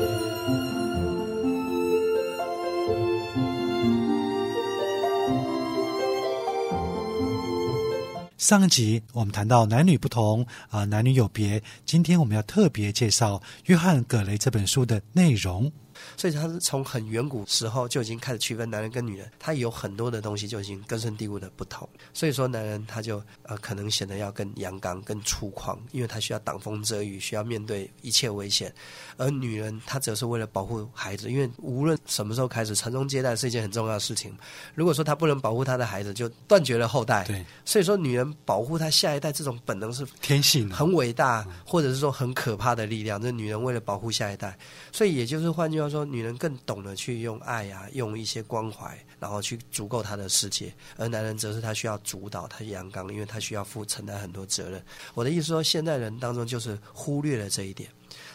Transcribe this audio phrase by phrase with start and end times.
[0.00, 0.79] Música
[8.40, 11.62] 上一集我们谈到男女不同啊，男女有别。
[11.84, 13.34] 今天我们要特别介绍
[13.66, 15.70] 《约翰·葛雷》这本书的内容。
[16.16, 21.86] 所以他是从很远古时候就已经开始区分男人跟女人，他有很多的东西就已经根深蒂固的不同。
[22.14, 28.70] 所以说男人他就呃可能显得要更阳刚、更粗犷，因为他需要挡风遮雨，需要面对一切危险；
[29.18, 34.34] 而女人她则是为了保护孩子，因为无论什么时候开始传宗接代是一件很重要的事情。
[34.74, 37.24] 如果说她不能保护她的孩子，就断绝了后代。
[37.26, 43.20] 对，所以说女人保护她下一代这种本能是天性，很伟大，或者是说很可怕的力量。
[43.20, 44.58] 这女人为了保护下一代，
[44.92, 46.00] 所以也就是换句话说。
[46.10, 50.66] 女人更懂得去用爱啊，用一些关怀，然后去足够她的世界；
[50.96, 54.82] 而男人则是他需要主导，他阳刚，因为他需要负承担很多责任。
[55.14, 57.88] 我的意思说，现代人当中就是忽略了这一点，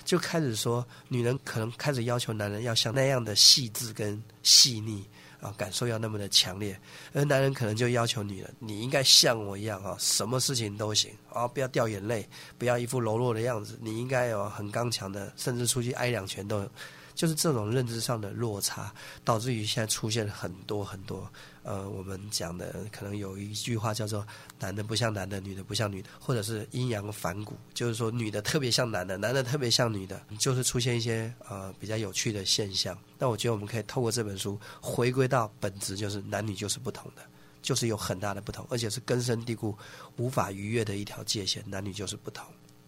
[0.05, 5.03] 就开始说女人可能开始要求男人要像那样的细致跟细腻
[5.45, 6.73] 啊，感受要那么的强烈；
[7.13, 16.67] 而男人可能就要求女人，你应该像我一样啊，什么事情都行啊，不要掉眼泪，不要一副柔弱的样子，你应该有很刚强的，甚至出去挨两拳都。
[17.15, 21.27] 就是这种认知上的落差，导致于现在出现了很多很多，
[21.63, 24.27] 呃，我们讲的可能有一句话叫做
[24.59, 32.97] “男的不像男的，女的不像女的”，或者是阴阳反骨，就是说女的特别像男的，男的特别像女的，就是出现一些呃比较有趣的现象。
[33.17, 37.21] 那我觉得我们可以透过这本书回归到本质，就是男女就是不同的，
[37.61, 39.73] 就是有很大的不同，而且是根深蒂固、
[40.17, 42.45] 无法逾越的一条界限，男女就是不同。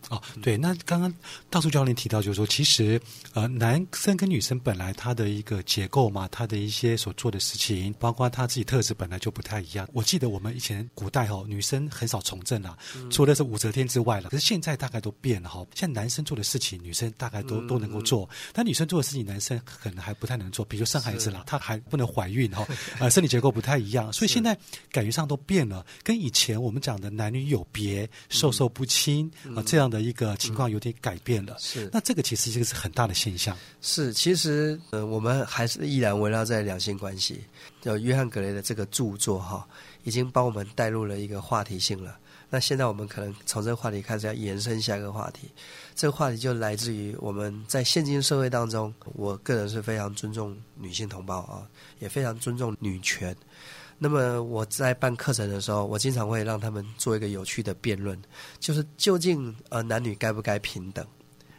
[0.10, 1.14] 哦，对，那刚刚
[1.50, 3.00] 大树教练提到，就是说，其实
[3.34, 9.86] 呃，男生跟女生本来他的一个结构嘛，他的一些所做的事情，包括他自己特质本来就不太一样。
[9.92, 12.78] 我记得我们以前古代哈，女生很少从政啊，
[13.12, 14.30] 除了是武则天之外了。
[14.30, 22.66] 可是现在大概都变了哈，像男生做的事情，女生大概都都能够做，但女生做的事情，男生可能还不太能做，比如生孩子了，她还不能怀孕哈，
[23.00, 24.58] 呃，生理结构不太一样，所以现在
[24.90, 29.97] 感觉上都变了，跟以前我们讲的男女有别、授受不亲啊这样的。
[30.00, 33.58] 一个情况有点改变了，是那这个其实这个是很大的现象。
[33.82, 37.44] 是，其实呃，我们还是依然围绕在两性关系。
[37.82, 39.68] 就约翰格雷的这个著作哈，
[40.04, 42.18] 已经帮我们带入了一个话题性了。
[42.50, 45.50] 那现在我们可能从这个话题开始要延伸下一个话题。
[45.96, 51.68] 这个话题就来自于我们在现今社会当中，我个人是非常尊重女性同胞啊，
[52.00, 53.36] 也非常尊重女权。
[54.00, 58.16] 那么我在办课程的时候，我经常会让他们做一个有趣的辩论，
[58.60, 61.04] 就是究竟呃男女该不该平等？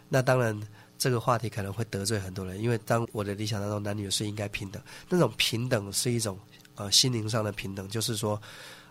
[0.09, 0.56] 那当然
[0.97, 6.38] 这个话题可能会得罪很多人，因为当我的理想当中男女是应该平等，那种平等是一种
[6.76, 8.41] 呃心灵上的平等，就是说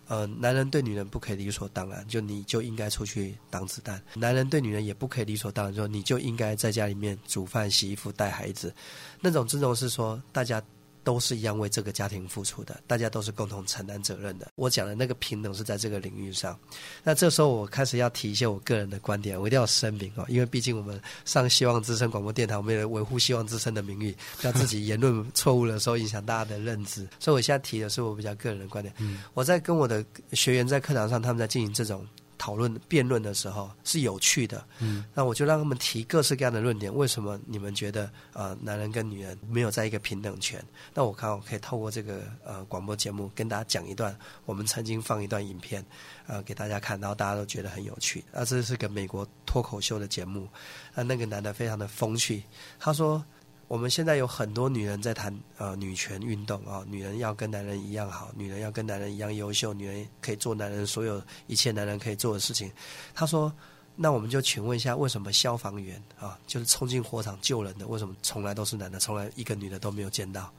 [0.07, 8.75] 呃男人对女人不可以理所当然，就你就应该出去挡子弹；男人对女人也不可以理所当然，说你就应该在家里面煮饭、洗衣服、带孩子。
[9.21, 10.61] 那种尊重是说大家。
[11.07, 14.51] 都是一样为这个家庭付出的，大家都是共同承担责任的。
[14.55, 16.59] 我讲的那个平等是在这个领域上。
[17.01, 27.07] 那这时候我开始要提一些我个人的观点，我一定要声明哦，因为毕竟我们上希望之声广播电台，我们也维护希望之声的名誉，让自己言论错误的时候影响大家的认知。
[27.21, 28.93] 所以我现在提的是我比较个人的观点。
[29.33, 30.03] 我在跟我的
[30.33, 32.05] 学员在课堂上，他们在进行这种。
[32.37, 36.93] 讨论辩论的时候是有趣的，嗯，那我就让他们提各式各样的论点。
[36.93, 40.63] 为什么你们觉得呃男人跟女人没有在一个平等权？
[40.93, 45.85] 那我看我可以透过这个呃广播节目跟大家讲一段，我们曾经放一段影片，
[46.27, 48.23] 呃给大家看，然后大家都觉得很有趣。
[48.33, 50.47] 啊，这是个美国脱口秀的节目，
[50.93, 52.43] 啊那个男的非常的风趣，
[52.79, 53.23] 他说。
[53.67, 62.71] 我们现在有很多女人在谈呃女权运动啊，女人要跟男人一样好，女人要跟男人一样优秀，女人可以做男人所有一切男人可以做的事情。
[63.13, 63.51] 他说
[63.93, 70.49] ：“那我们就请问一下，为什么消防员啊，就是冲进火场救人的，为什么从来都是男的，从来一个女的都没有见到？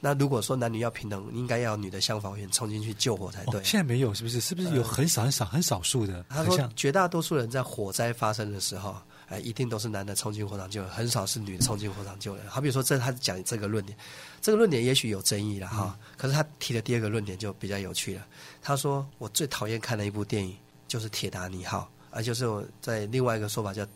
[0.00, 3.62] 那如果说男女要平等，应该要女的消防员冲进去救火才对。
[3.62, 4.40] 现在没有，是不是？
[4.40, 6.24] 是不是有很少很少很少数的？
[6.30, 8.96] 他说，绝大多数人在火灾发生的时候。”
[9.34, 12.48] 哎，一定都是男的冲进火场救人，很少是女的冲进火场救人。
[12.48, 13.98] 好比说，这他讲这个论点，
[14.40, 15.98] 这个论点也许有争议了哈。
[16.16, 18.24] 可是他提的第二个论点就比较有趣了。
[18.62, 20.56] 他说：“我最讨厌看的一部电影
[20.86, 23.82] 就是《铁达尼号》，而就是我在另外一个说法叫《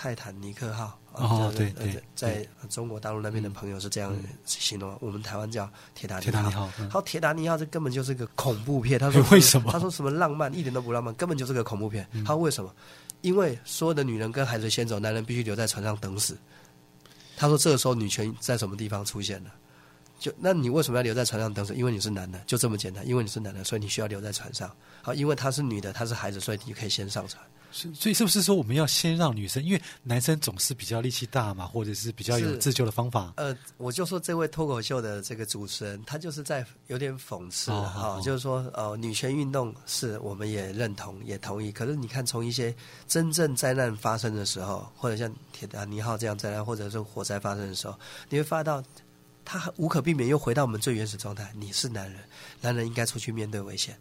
[0.00, 0.98] 泰坦尼克号》。
[1.22, 4.16] 哦，对对，在中国大陆那边的朋友是这样
[4.46, 6.70] 形容，我们台湾叫《铁达尼号》。
[6.88, 8.96] 好，《铁达尼号》这根本就是个恐怖片。
[8.98, 9.70] 他说为什么？
[9.70, 12.08] 他说什么浪漫一点都不浪漫，根本就是个恐怖片。
[12.24, 12.74] 他为什么？
[13.20, 16.38] 因为所有的女人跟孩子先走，男人必须留在船上等死。
[17.36, 19.50] 他说：“这个时候女权在什么地方出现了？
[20.18, 21.74] 就那你为什么要留在船上等死？
[21.74, 23.06] 因为你是男的，就这么简单。
[23.06, 24.74] 因为你是男的，所以你需要留在船上。
[25.02, 27.44] 好，因为她是女的，她是孩子，所以你可以先上船。
[27.72, 33.32] 所所以是不是说我们要先让女生，因为男生总是比较力气大嘛，或者是比较有自救的方法？
[33.36, 42.74] 呃，我就说这位脱口秀的这个主持人，他就是在有点讽刺哦哈、哦哦就是说，呃，女权运动是我们也认同也同意，可是你看从一些
[43.06, 48.82] 真正灾难发生的时候，或者像铁达尼号这样灾难，或者是火灾发生的时候，你会发到。
[49.42, 51.50] 他无可避免又回到我们最原始状态。
[51.56, 52.22] 你是男人，
[52.60, 53.98] 男人应该出去面对危险，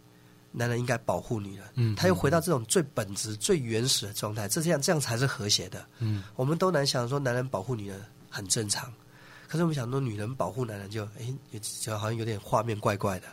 [0.51, 1.65] 男人应该保护女人。
[1.75, 5.85] 嗯他又回到这种最本质、最原始的状态，这样这样才是和谐的。
[5.99, 8.91] 嗯，我们都难想说男人保护女人很正常，
[9.47, 11.33] 可是我们想说女人保护男人就哎，
[11.81, 13.27] 就好像有点画面怪怪的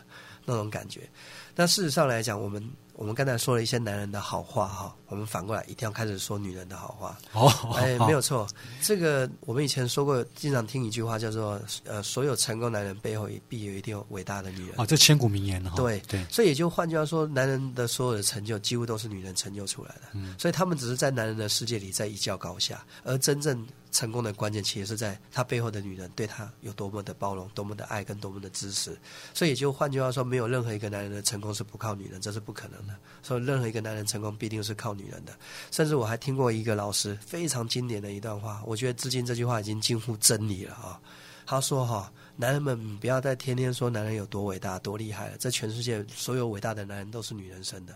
[0.45, 1.09] 那种感觉。
[1.55, 2.63] 但事实上来讲，我们
[2.97, 7.15] 我们刚才说了一些男人的好话哈，我们反过来一定要开始说女人的好话。
[7.33, 7.47] 哦，
[7.77, 8.47] 哎，没有错，
[8.81, 14.73] 这个我们以前说过，经常听一句话叫做呃，所有成功男人背后也必有一定有伟大的女人。
[14.77, 15.73] 哦，这千古名言哈。
[15.75, 20.01] 对对，所以也就换句话说，男人的所有的成就几乎都是女人成就出来的。
[20.13, 28.97] 嗯所以他们只是在男人的世界里在一较高下，而真正成功的关键其实是在他背后的女人对他有多么的包容、多么的爱跟多么的支持。
[29.33, 32.95] 所以就换句话说，没有任何一个男人的成功是不靠女人，这是不可能的。
[33.23, 35.37] 所以任何一个男人成功必定是靠女人的。
[35.71, 40.99] 甚至我还听过一个老师非常经典的一段话，我觉得至今这句话已经近乎真理了啊。
[41.45, 45.37] 他说：“哈，男人们不要再天天说男人有多伟大、多厉害了。
[45.37, 47.95] 这全世界所有伟大的男人都是女人生的。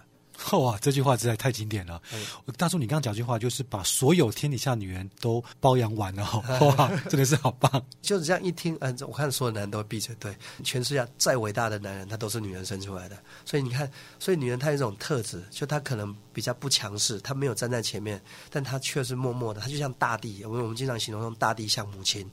[0.52, 2.02] 哇，这句话实在太经典了。
[2.14, 2.26] 嗯
[2.58, 6.24] 大叔，你刚刚讲句话，就是把所有天底下女人都包养完了，
[6.78, 7.84] 哇，真的是好棒。
[8.02, 10.16] 就是这样一听，嗯，我看所有男人都会闭嘴。
[10.20, 13.18] 对，全世界再伟大的男人，他都是女人生出来的。
[13.46, 13.90] 所以你看，
[14.20, 20.44] 所以女人她有一种特质，就她可能比较不强势，她没有站在前面，但她却是默默的，她就像大地。
[20.44, 22.30] 我们我们经常形容用大地像母亲，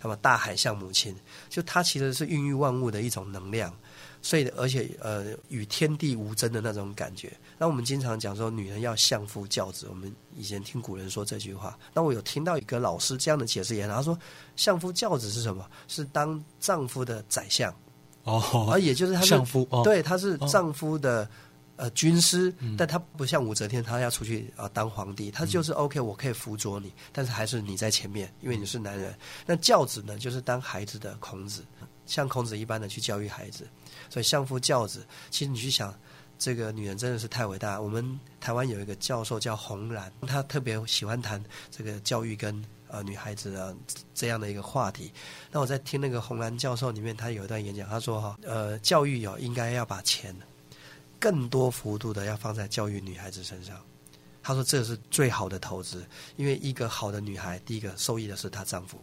[0.00, 1.14] 那么大海像母亲，
[1.48, 3.74] 就她其实是孕育万物的一种能量。
[4.28, 7.32] 所以，而且呃，与天地无争的那种感觉。
[7.56, 9.86] 那我们经常讲说，女人要相夫教子。
[9.88, 11.78] 我们以前听古人说这句话。
[11.94, 14.18] 那我有听到一个老师这样的解释也他说，
[14.54, 15.66] 相夫教子是什么？
[15.86, 17.74] 是当丈夫的宰相，
[18.24, 21.26] 哦，而也就是他是相夫哦，对，他是丈夫的、
[21.76, 29.14] 呃军师，嗯但他不像武则天，他要出去啊、呃当皇帝，他就是 OK，我可以辅佐你，但是还是你在前面，因为你是男人。
[29.46, 31.64] 那教子呢，就是当孩子的孔子，
[32.08, 33.68] 像孔子一般的去教育孩子，
[34.10, 35.06] 所以相夫教子。
[35.30, 35.94] 其实你去想。
[36.40, 37.80] 这个女人真的是太伟大。
[37.80, 43.76] 我们台湾有一个教授叫洪兰，他特别喜欢谈这个教育跟呃女孩子的
[44.14, 45.12] 这样的一个话题。
[45.50, 50.32] 那我在听那个洪兰教授里面，他有一段演讲，他说哈，呃，教育有应该要把钱
[51.18, 53.76] 更多幅度的要放在教育女孩子身上。
[54.40, 56.06] 他说这是最好的投资，
[56.36, 58.96] 因为一个好的女孩，第一个受益的是她丈夫，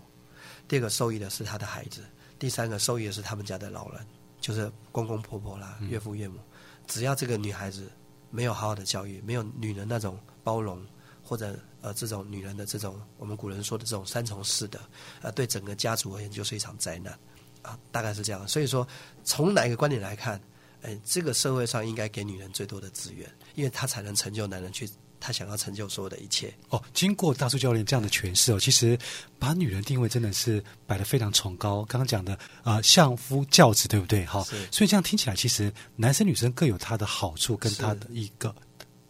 [0.69, 1.99] 第二个受益的是她的孩子，
[2.37, 4.05] 第三个受益的是他们家的老人，
[4.39, 6.39] 就是公公婆婆啦、岳父岳母。
[6.87, 7.89] 只要这个女孩子
[8.29, 10.85] 没有好好的教育，没有女人那种包容，
[11.23, 14.79] 或者呃这种女人的这种我们古人说的这种三从四德，
[15.21, 17.17] 呃对整个家族而言就是一场灾难
[17.61, 18.47] 啊，大概是这样。
[18.47, 18.88] 所以说，
[19.23, 20.39] 从哪一个观点来看，
[20.83, 24.88] 哎，这个社会上应该给女人最多的资源，因为她才能成就男人去
[25.25, 26.54] 他想要成就所有的一切。
[26.69, 28.95] 哦，经过大叔教练这样的诠释哦，其实
[29.39, 31.83] 把女人定位真的是摆得非常崇高。
[31.86, 34.24] 刚刚讲的啊、呃相夫教子，对不对？
[34.25, 38.54] 哈是，所以这样听起来，其实男生女生各有他的好处跟他的一个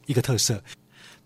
[0.05, 0.63] 一个特色。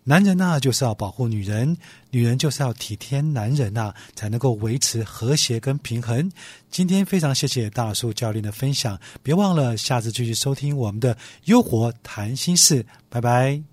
[0.02, 1.76] 男人呐、就是要保护女人，
[2.10, 6.28] 女人就是要体贴男人呐、才能够维持和谐跟平衡。
[6.70, 13.69] 今天非常谢谢大叔教练的分享，别忘了下次继续收听我们的《优活谈心事》，拜拜。